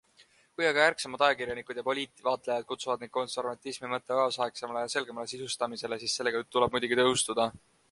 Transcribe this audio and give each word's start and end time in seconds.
Kui 0.59 0.67
aga 0.67 0.85
ärksamad 0.91 1.23
ajakirjanikud 1.25 1.79
ja 1.81 1.83
poliitikavaatlejad 1.89 2.65
kutsuvad 2.71 3.05
meid 3.05 3.13
konservatismi 3.19 3.91
mõiste 3.93 4.19
kaasaegsemale 4.21 4.85
ja 4.87 4.93
selgemale 4.97 5.31
sisustamisele, 5.35 6.03
siis 6.07 6.19
sellega 6.21 6.45
tuleb 6.57 6.75
muidugi 6.79 7.01
nõustuda. 7.05 7.51